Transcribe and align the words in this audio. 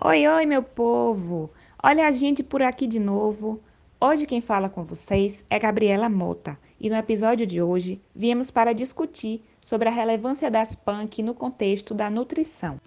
Oi, 0.00 0.26
oi, 0.28 0.46
meu 0.46 0.62
povo! 0.62 1.50
Olha 1.82 2.06
a 2.06 2.12
gente 2.12 2.44
por 2.44 2.62
aqui 2.62 2.86
de 2.86 3.00
novo. 3.00 3.60
Hoje 4.00 4.24
quem 4.24 4.40
fala 4.40 4.68
com 4.68 4.84
vocês 4.84 5.44
é 5.50 5.58
Gabriela 5.58 6.08
Mota 6.08 6.56
e 6.80 6.88
no 6.88 6.94
episódio 6.94 7.44
de 7.44 7.60
hoje 7.60 8.00
viemos 8.14 8.50
para 8.50 8.72
discutir 8.72 9.42
sobre 9.60 9.88
a 9.88 9.92
relevância 9.92 10.48
das 10.48 10.76
PANC 10.76 11.18
no 11.18 11.34
contexto 11.34 11.92
da 11.92 12.08
nutrição. 12.08 12.80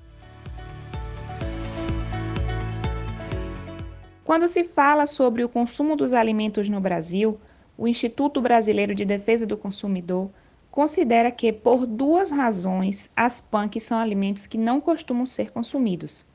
Quando 4.23 4.47
se 4.47 4.63
fala 4.63 5.05
sobre 5.05 5.43
o 5.43 5.49
consumo 5.49 5.97
dos 5.97 6.13
alimentos 6.13 6.69
no 6.69 6.79
Brasil, 6.79 7.37
o 7.77 7.87
Instituto 7.87 8.41
Brasileiro 8.41 8.93
de 8.93 9.05
Defesa 9.05 9.45
do 9.45 9.57
Consumidor 9.57 10.29
considera 10.69 11.31
que, 11.31 11.51
por 11.51 11.85
duas 11.85 12.31
razões, 12.31 13.09
as 13.15 13.41
PANC 13.41 13.79
são 13.79 13.97
alimentos 13.97 14.47
que 14.47 14.57
não 14.57 14.79
costumam 14.79 15.25
ser 15.25 15.51
consumidos. 15.51 16.25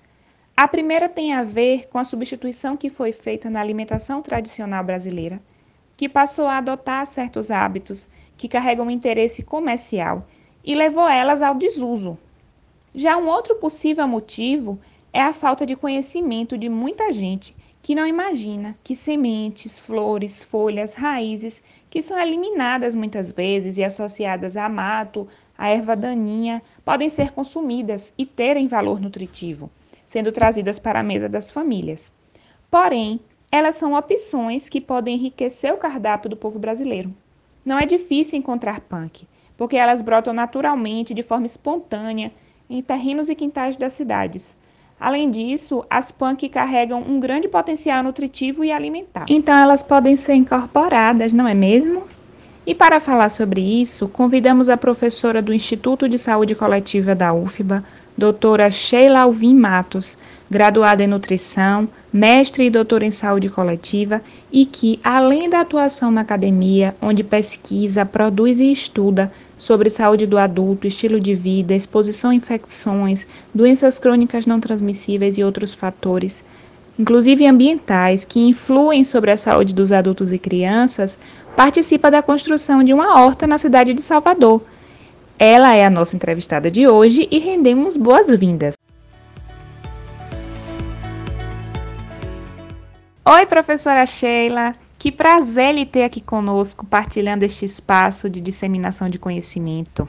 A 0.56 0.66
primeira 0.66 1.08
tem 1.08 1.32
a 1.32 1.42
ver 1.42 1.88
com 1.88 1.98
a 1.98 2.04
substituição 2.04 2.76
que 2.76 2.90
foi 2.90 3.12
feita 3.12 3.50
na 3.50 3.60
alimentação 3.60 4.22
tradicional 4.22 4.82
brasileira, 4.82 5.40
que 5.96 6.08
passou 6.08 6.46
a 6.46 6.58
adotar 6.58 7.06
certos 7.06 7.50
hábitos 7.50 8.08
que 8.36 8.48
carregam 8.48 8.90
interesse 8.90 9.42
comercial 9.42 10.26
e 10.64 10.74
levou 10.74 11.08
elas 11.08 11.40
ao 11.40 11.54
desuso. 11.54 12.18
Já 12.94 13.16
um 13.16 13.26
outro 13.26 13.56
possível 13.56 14.06
motivo 14.08 14.78
é 15.12 15.22
a 15.22 15.32
falta 15.32 15.64
de 15.64 15.76
conhecimento 15.76 16.58
de 16.58 16.68
muita 16.68 17.12
gente 17.12 17.56
que 17.86 17.94
não 17.94 18.04
imagina 18.04 18.76
que 18.82 18.96
sementes, 18.96 19.78
flores, 19.78 20.42
folhas, 20.42 20.94
raízes, 20.94 21.62
que 21.88 22.02
são 22.02 22.18
eliminadas 22.18 22.96
muitas 22.96 23.30
vezes 23.30 23.78
e 23.78 23.84
associadas 23.84 24.56
a 24.56 24.68
mato, 24.68 25.28
a 25.56 25.68
erva 25.68 25.94
daninha, 25.94 26.60
podem 26.84 27.08
ser 27.08 27.30
consumidas 27.30 28.12
e 28.18 28.26
terem 28.26 28.66
valor 28.66 29.00
nutritivo 29.00 29.70
sendo 30.04 30.32
trazidas 30.32 30.80
para 30.80 30.98
a 30.98 31.02
mesa 31.04 31.28
das 31.28 31.52
famílias. 31.52 32.12
Porém, 32.68 33.20
elas 33.52 33.76
são 33.76 33.94
opções 33.94 34.68
que 34.68 34.80
podem 34.80 35.14
enriquecer 35.14 35.72
o 35.72 35.78
cardápio 35.78 36.28
do 36.28 36.36
povo 36.36 36.58
brasileiro. 36.58 37.14
Não 37.64 37.78
é 37.78 37.86
difícil 37.86 38.36
encontrar 38.36 38.80
punk, 38.80 39.28
porque 39.56 39.76
elas 39.76 40.02
brotam 40.02 40.34
naturalmente, 40.34 41.14
de 41.14 41.22
forma 41.22 41.46
espontânea, 41.46 42.32
em 42.68 42.82
terrenos 42.82 43.28
e 43.28 43.34
quintais 43.36 43.76
das 43.76 43.92
cidades. 43.92 44.56
Além 44.98 45.30
disso, 45.30 45.84
as 45.90 46.10
punk 46.10 46.48
carregam 46.48 47.02
um 47.02 47.20
grande 47.20 47.48
potencial 47.48 48.02
nutritivo 48.02 48.64
e 48.64 48.72
alimentar. 48.72 49.26
Então, 49.28 49.56
elas 49.56 49.82
podem 49.82 50.16
ser 50.16 50.34
incorporadas, 50.34 51.32
não 51.32 51.46
é 51.46 51.54
mesmo? 51.54 52.04
E 52.66 52.74
para 52.74 52.98
falar 52.98 53.28
sobre 53.28 53.60
isso, 53.60 54.08
convidamos 54.08 54.68
a 54.68 54.76
professora 54.76 55.40
do 55.40 55.52
Instituto 55.52 56.08
de 56.08 56.18
Saúde 56.18 56.54
Coletiva 56.54 57.14
da 57.14 57.32
UFBA, 57.32 57.84
doutora 58.16 58.70
Sheila 58.70 59.20
Alvim 59.20 59.54
Matos, 59.54 60.16
graduada 60.50 61.02
em 61.02 61.06
nutrição, 61.06 61.88
mestre 62.12 62.64
e 62.64 62.70
doutora 62.70 63.04
em 63.04 63.10
saúde 63.10 63.48
coletiva 63.48 64.22
e 64.50 64.64
que, 64.64 64.98
além 65.04 65.50
da 65.50 65.60
atuação 65.60 66.10
na 66.10 66.22
academia, 66.22 66.94
onde 67.02 67.22
pesquisa, 67.22 68.06
produz 68.06 68.58
e 68.58 68.72
estuda 68.72 69.30
sobre 69.58 69.90
saúde 69.90 70.26
do 70.26 70.38
adulto, 70.38 70.86
estilo 70.86 71.20
de 71.20 71.34
vida, 71.34 71.74
exposição 71.74 72.30
a 72.30 72.34
infecções, 72.34 73.26
doenças 73.54 73.98
crônicas 73.98 74.46
não 74.46 74.60
transmissíveis 74.60 75.36
e 75.36 75.44
outros 75.44 75.74
fatores, 75.74 76.42
inclusive 76.98 77.46
ambientais, 77.46 78.24
que 78.24 78.40
influem 78.40 79.04
sobre 79.04 79.30
a 79.30 79.36
saúde 79.36 79.74
dos 79.74 79.92
adultos 79.92 80.32
e 80.32 80.38
crianças, 80.38 81.18
participa 81.54 82.10
da 82.10 82.22
construção 82.22 82.82
de 82.82 82.94
uma 82.94 83.20
horta 83.20 83.46
na 83.46 83.58
cidade 83.58 83.92
de 83.92 84.00
Salvador 84.00 84.62
ela 85.38 85.74
é 85.74 85.84
a 85.84 85.90
nossa 85.90 86.16
entrevistada 86.16 86.70
de 86.70 86.88
hoje 86.88 87.28
e 87.30 87.38
rendemos 87.38 87.96
boas-vindas. 87.96 88.74
Oi, 93.24 93.46
professora 93.46 94.06
Sheila. 94.06 94.74
Que 94.98 95.12
prazer 95.12 95.74
lhe 95.74 95.84
ter 95.84 96.04
aqui 96.04 96.20
conosco, 96.20 96.86
partilhando 96.86 97.44
este 97.44 97.64
espaço 97.64 98.30
de 98.30 98.40
disseminação 98.40 99.10
de 99.10 99.18
conhecimento. 99.18 100.08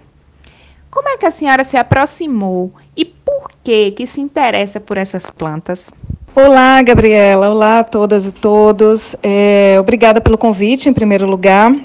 Como 0.89 1.09
é 1.09 1.17
que 1.17 1.25
a 1.25 1.31
senhora 1.31 1.63
se 1.63 1.75
aproximou 1.75 2.71
e 2.95 3.03
por 3.03 3.51
que 3.63 3.91
que 3.91 4.07
se 4.07 4.21
interessa 4.21 4.79
por 4.79 4.97
essas 4.97 5.29
plantas? 5.29 5.91
Olá, 6.33 6.81
Gabriela. 6.81 7.49
Olá 7.49 7.79
a 7.79 7.83
todas 7.83 8.25
e 8.25 8.31
todos. 8.31 9.15
É, 9.21 9.75
obrigada 9.79 10.21
pelo 10.21 10.37
convite, 10.37 10.87
em 10.87 10.93
primeiro 10.93 11.27
lugar. 11.27 11.75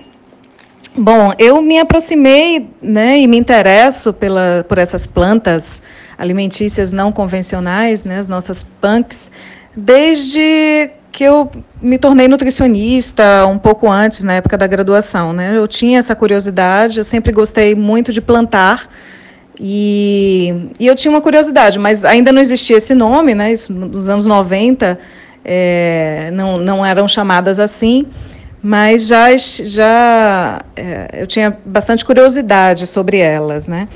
Bom, 0.95 1.33
eu 1.39 1.63
me 1.63 1.79
aproximei 1.79 2.69
né, 2.83 3.19
e 3.19 3.27
me 3.27 3.39
interesso 3.39 4.13
pela, 4.13 4.65
por 4.69 4.77
essas 4.77 5.07
plantas 5.07 5.81
alimentícias 6.19 6.93
não 6.93 7.11
convencionais, 7.11 8.05
né, 8.05 8.19
as 8.19 8.29
nossas 8.29 8.63
punks, 8.63 9.31
desde 9.75 10.91
que 11.11 11.25
eu 11.25 11.51
me 11.81 11.97
tornei 11.97 12.29
nutricionista 12.29 13.47
um 13.47 13.59
pouco 13.59 13.91
antes, 13.91 14.23
na 14.23 14.35
época 14.35 14.59
da 14.59 14.67
graduação. 14.67 15.33
Né? 15.33 15.57
Eu 15.57 15.67
tinha 15.67 15.99
essa 15.99 16.15
curiosidade, 16.15 16.99
eu 16.99 17.05
sempre 17.05 17.33
gostei 17.33 17.75
muito 17.75 18.13
de 18.13 18.21
plantar. 18.21 18.89
E, 19.59 20.71
e 20.79 20.87
eu 20.87 20.95
tinha 20.95 21.11
uma 21.11 21.21
curiosidade, 21.23 21.79
mas 21.79 22.05
ainda 22.05 22.33
não 22.33 22.41
existia 22.41 22.79
esse 22.79 22.95
nome, 22.95 23.35
né? 23.35 23.53
Isso 23.53 23.73
nos 23.73 24.09
anos 24.09 24.27
90 24.27 24.99
é, 25.45 26.31
não, 26.33 26.57
não 26.57 26.85
eram 26.85 27.07
chamadas 27.07 27.61
assim 27.61 28.07
mas 28.63 29.09
já, 29.09 29.37
já 29.37 30.63
é, 30.77 31.09
eu 31.15 31.27
tinha 31.27 31.59
bastante 31.65 32.05
curiosidade 32.05 32.87
sobre 32.87 33.19
elas, 33.19 33.67
né? 33.67 33.89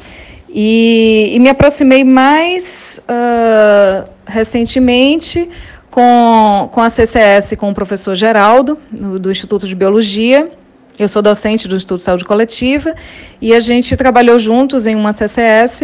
E, 0.49 1.31
e 1.35 1.39
me 1.39 1.49
aproximei 1.49 2.03
mais 2.03 3.01
uh, 3.09 4.09
recentemente 4.27 5.49
com, 5.91 6.69
com 6.73 6.81
a 6.81 6.89
CCS, 6.89 7.55
com 7.57 7.71
o 7.71 7.75
professor 7.75 8.17
Geraldo, 8.17 8.79
no, 8.91 9.19
do 9.19 9.31
Instituto 9.31 9.69
de 9.69 9.75
Biologia. 9.75 10.51
Eu 10.99 11.09
sou 11.09 11.23
docente 11.23 11.69
do 11.69 11.77
Instituto 11.77 11.99
de 11.99 12.05
Saúde 12.05 12.25
Coletiva 12.25 12.95
e 13.41 13.55
a 13.55 13.61
gente 13.61 13.97
trabalhou 13.97 14.39
juntos 14.39 14.87
em 14.87 14.97
uma 14.97 15.13
CCS. 15.13 15.83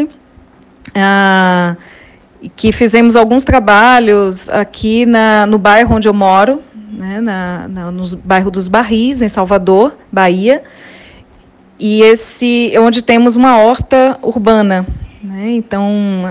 Uh, 0.89 1.77
que 2.57 2.73
fizemos 2.73 3.15
alguns 3.15 3.45
trabalhos 3.45 4.49
aqui 4.49 5.07
na, 5.07 5.47
no 5.47 5.59
bairro 5.59 5.95
onde 5.95 6.09
eu 6.09 6.15
moro, 6.15 6.61
né, 6.93 7.21
na, 7.21 7.67
na, 7.69 7.91
no 7.91 8.05
bairro 8.19 8.51
dos 8.51 8.69
Barris, 8.69 9.23
em 9.23 9.29
Salvador, 9.29 9.97
Bahia, 10.11 10.63
e 11.79 12.03
esse 12.03 12.73
onde 12.79 13.03
temos 13.03 13.35
uma 13.35 13.59
horta 13.59 14.19
urbana. 14.23 14.87
Né, 15.23 15.51
então, 15.51 15.87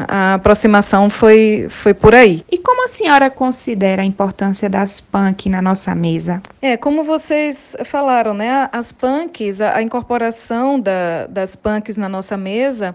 a 0.08 0.34
aproximação 0.34 1.10
foi, 1.10 1.68
foi 1.70 1.94
por 1.94 2.14
aí. 2.14 2.44
E 2.52 2.58
como 2.58 2.84
a 2.84 2.88
senhora 2.90 3.30
considera 3.30 4.02
a 4.02 4.06
importância 4.06 4.70
das 4.70 5.00
PANC 5.00 5.46
na 5.48 5.62
nossa 5.62 5.96
mesa? 5.96 6.42
É, 6.62 6.76
como 6.76 7.04
vocês 7.04 7.76
falaram, 7.86 8.34
né, 8.34 8.68
as 8.72 8.92
PANCs, 8.92 9.62
a, 9.62 9.78
a 9.78 9.82
incorporação 9.82 10.78
da, 10.78 11.26
das 11.28 11.56
PANCs 11.56 11.96
na 11.96 12.10
nossa 12.10 12.36
mesa, 12.36 12.94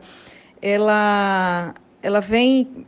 ela 0.60 1.75
ela 2.02 2.20
vem 2.20 2.86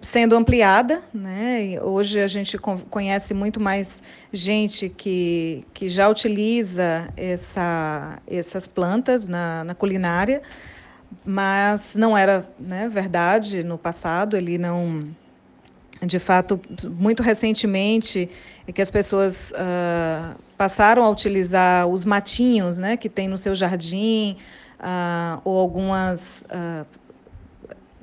sendo 0.00 0.36
ampliada, 0.36 1.02
né? 1.12 1.80
Hoje 1.82 2.20
a 2.20 2.28
gente 2.28 2.58
conhece 2.58 3.34
muito 3.34 3.60
mais 3.60 4.02
gente 4.32 4.88
que, 4.88 5.64
que 5.74 5.88
já 5.88 6.08
utiliza 6.08 7.08
essa, 7.16 8.18
essas 8.26 8.68
plantas 8.68 9.26
na, 9.26 9.64
na 9.64 9.74
culinária, 9.74 10.42
mas 11.24 11.94
não 11.96 12.16
era 12.16 12.48
né, 12.58 12.88
verdade 12.88 13.62
no 13.62 13.78
passado, 13.78 14.36
ele 14.36 14.58
não. 14.58 15.08
De 16.04 16.18
fato, 16.18 16.60
muito 16.98 17.22
recentemente 17.22 18.28
é 18.66 18.72
que 18.72 18.82
as 18.82 18.90
pessoas 18.90 19.52
uh, 19.52 20.36
passaram 20.58 21.04
a 21.04 21.08
utilizar 21.08 21.86
os 21.86 22.04
matinhos 22.04 22.76
né, 22.76 22.96
que 22.96 23.08
tem 23.08 23.28
no 23.28 23.38
seu 23.38 23.54
jardim, 23.54 24.36
uh, 24.82 25.40
ou 25.44 25.58
algumas 25.58 26.44
uh, 26.50 26.84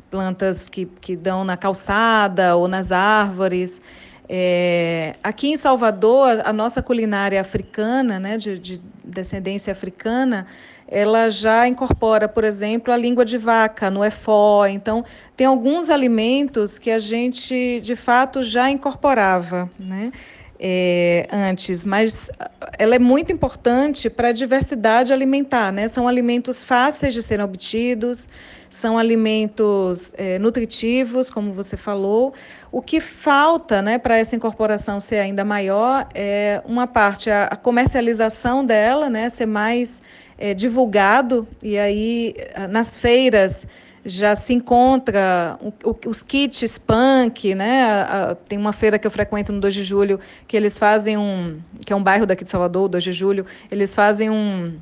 plantas 0.09 0.67
que, 0.67 0.85
que 0.85 1.15
dão 1.15 1.43
na 1.43 1.55
calçada 1.55 2.55
ou 2.55 2.67
nas 2.67 2.91
árvores. 2.91 3.81
É, 4.27 5.15
aqui 5.23 5.49
em 5.49 5.57
Salvador, 5.57 6.41
a 6.45 6.53
nossa 6.53 6.83
culinária 6.83 7.41
africana, 7.41 8.19
né, 8.19 8.37
de, 8.37 8.59
de, 8.59 8.81
descendência 9.03 9.71
africana, 9.73 10.45
ela 10.87 11.31
já 11.31 11.67
incorpora, 11.67 12.27
por 12.27 12.43
exemplo, 12.43 12.93
a 12.93 12.97
língua 12.97 13.25
de 13.25 13.37
vaca 13.37 13.89
no 13.89 14.05
efó. 14.05 14.67
Então, 14.67 15.03
tem 15.35 15.47
alguns 15.47 15.89
alimentos 15.89 16.77
que 16.77 16.91
a 16.91 16.99
gente, 16.99 17.79
de 17.81 17.95
fato, 17.95 18.43
já 18.43 18.69
incorporava, 18.69 19.69
né? 19.79 20.11
É, 20.61 21.25
antes, 21.31 21.85
mas 21.85 22.29
ela 22.77 22.93
é 22.93 22.99
muito 22.99 23.31
importante 23.31 24.09
para 24.09 24.27
a 24.27 24.31
diversidade 24.33 25.13
alimentar, 25.13 25.71
né? 25.71 25.87
São 25.87 26.05
alimentos 26.05 26.65
fáceis 26.65 27.13
de 27.13 27.23
serem 27.23 27.45
obtidos, 27.45 28.27
são 28.69 28.97
alimentos 28.97 30.11
é, 30.17 30.37
nutritivos, 30.37 31.29
como 31.29 31.53
você 31.53 31.77
falou. 31.77 32.33
O 32.73 32.81
que 32.81 32.99
falta 32.99 33.81
né, 33.81 33.97
para 33.97 34.17
essa 34.17 34.35
incorporação 34.35 34.99
ser 34.99 35.19
ainda 35.19 35.45
maior 35.45 36.05
é 36.13 36.61
uma 36.65 36.85
parte, 36.85 37.29
a, 37.29 37.45
a 37.45 37.55
comercialização 37.55 38.65
dela, 38.65 39.09
né, 39.09 39.29
ser 39.29 39.45
mais 39.45 40.01
é, 40.37 40.53
divulgado, 40.53 41.47
e 41.63 41.77
aí 41.77 42.35
nas 42.69 42.97
feiras 42.97 43.65
já 44.05 44.35
se 44.35 44.53
encontra 44.53 45.59
os 46.05 46.23
kits 46.23 46.77
punk, 46.77 47.53
né? 47.55 48.35
Tem 48.47 48.57
uma 48.57 48.73
feira 48.73 48.97
que 48.97 49.05
eu 49.05 49.11
frequento 49.11 49.51
no 49.51 49.59
2 49.59 49.73
de 49.73 49.83
julho 49.83 50.19
que 50.47 50.55
eles 50.55 50.79
fazem 50.79 51.17
um, 51.17 51.59
que 51.85 51.93
é 51.93 51.95
um 51.95 52.03
bairro 52.03 52.25
daqui 52.25 52.43
de 52.43 52.49
Salvador, 52.49 52.87
2 52.87 53.03
de 53.03 53.11
julho, 53.11 53.45
eles 53.69 53.93
fazem 53.93 54.29
um, 54.29 54.73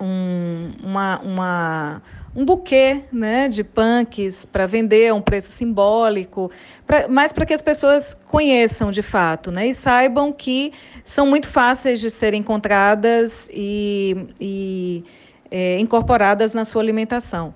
um 0.00 0.72
uma, 0.82 1.20
uma 1.20 2.02
um 2.34 2.44
buquê 2.44 3.04
né, 3.12 3.46
de 3.48 3.62
punks 3.62 4.46
para 4.46 4.66
vender 4.66 5.08
a 5.08 5.14
um 5.14 5.20
preço 5.20 5.52
simbólico, 5.52 6.50
pra, 6.86 7.06
mas 7.06 7.32
para 7.32 7.44
que 7.44 7.52
as 7.52 7.60
pessoas 7.60 8.14
conheçam 8.14 8.90
de 8.90 9.02
fato 9.02 9.52
né, 9.52 9.66
e 9.66 9.74
saibam 9.74 10.32
que 10.32 10.72
são 11.04 11.26
muito 11.26 11.48
fáceis 11.48 12.00
de 12.00 12.10
serem 12.10 12.40
encontradas 12.40 13.50
e, 13.52 14.26
e 14.40 15.04
é, 15.50 15.78
incorporadas 15.78 16.54
na 16.54 16.64
sua 16.64 16.80
alimentação. 16.80 17.54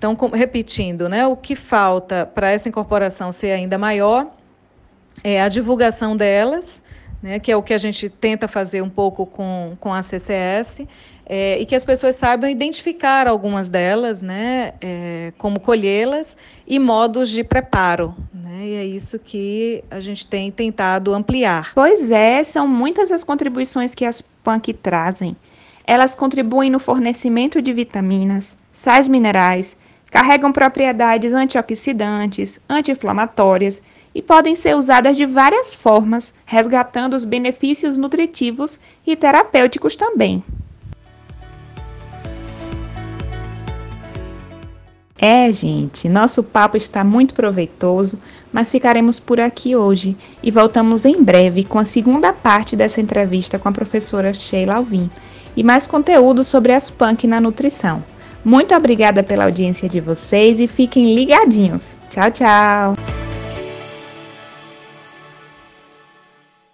Então, 0.00 0.16
com, 0.16 0.28
repetindo, 0.28 1.10
né, 1.10 1.26
o 1.26 1.36
que 1.36 1.54
falta 1.54 2.24
para 2.24 2.50
essa 2.50 2.70
incorporação 2.70 3.30
ser 3.30 3.50
ainda 3.50 3.76
maior 3.76 4.28
é 5.22 5.42
a 5.42 5.46
divulgação 5.46 6.16
delas, 6.16 6.80
né, 7.22 7.38
que 7.38 7.52
é 7.52 7.56
o 7.56 7.62
que 7.62 7.74
a 7.74 7.76
gente 7.76 8.08
tenta 8.08 8.48
fazer 8.48 8.80
um 8.80 8.88
pouco 8.88 9.26
com, 9.26 9.76
com 9.78 9.92
a 9.92 10.02
CCS, 10.02 10.86
é, 11.26 11.60
e 11.60 11.66
que 11.66 11.74
as 11.74 11.84
pessoas 11.84 12.16
saibam 12.16 12.48
identificar 12.48 13.28
algumas 13.28 13.68
delas, 13.68 14.22
né, 14.22 14.72
é, 14.80 15.34
como 15.36 15.60
colhê-las 15.60 16.34
e 16.66 16.78
modos 16.78 17.28
de 17.28 17.44
preparo. 17.44 18.14
Né, 18.32 18.68
e 18.68 18.74
é 18.76 18.84
isso 18.86 19.18
que 19.18 19.84
a 19.90 20.00
gente 20.00 20.26
tem 20.26 20.50
tentado 20.50 21.12
ampliar. 21.12 21.72
Pois 21.74 22.10
é, 22.10 22.42
são 22.42 22.66
muitas 22.66 23.12
as 23.12 23.22
contribuições 23.22 23.94
que 23.94 24.06
as 24.06 24.22
PANC 24.22 24.72
trazem. 24.82 25.36
Elas 25.86 26.14
contribuem 26.14 26.70
no 26.70 26.78
fornecimento 26.78 27.60
de 27.60 27.70
vitaminas, 27.70 28.56
sais 28.72 29.06
minerais, 29.06 29.76
Carregam 30.10 30.52
propriedades 30.52 31.32
antioxidantes, 31.32 32.58
anti-inflamatórias 32.68 33.80
e 34.14 34.20
podem 34.20 34.56
ser 34.56 34.76
usadas 34.76 35.16
de 35.16 35.24
várias 35.24 35.72
formas, 35.72 36.34
resgatando 36.44 37.14
os 37.14 37.24
benefícios 37.24 37.96
nutritivos 37.96 38.80
e 39.06 39.14
terapêuticos 39.14 39.94
também. 39.94 40.42
É, 45.22 45.52
gente, 45.52 46.08
nosso 46.08 46.42
papo 46.42 46.78
está 46.78 47.04
muito 47.04 47.34
proveitoso, 47.34 48.18
mas 48.50 48.70
ficaremos 48.70 49.20
por 49.20 49.38
aqui 49.38 49.76
hoje 49.76 50.16
e 50.42 50.50
voltamos 50.50 51.04
em 51.04 51.22
breve 51.22 51.62
com 51.62 51.78
a 51.78 51.84
segunda 51.84 52.32
parte 52.32 52.74
dessa 52.74 53.02
entrevista 53.02 53.58
com 53.58 53.68
a 53.68 53.72
professora 53.72 54.32
Sheila 54.32 54.76
Alvim 54.76 55.10
e 55.54 55.62
mais 55.62 55.86
conteúdo 55.86 56.42
sobre 56.42 56.72
as 56.72 56.90
PANC 56.90 57.24
na 57.24 57.38
nutrição. 57.38 58.02
Muito 58.44 58.74
obrigada 58.74 59.22
pela 59.22 59.44
audiência 59.44 59.88
de 59.88 60.00
vocês 60.00 60.60
e 60.60 60.66
fiquem 60.66 61.14
ligadinhos. 61.14 61.94
Tchau, 62.08 62.30
tchau! 62.30 63.19